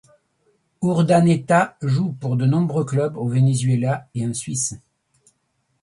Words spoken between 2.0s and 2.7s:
pour de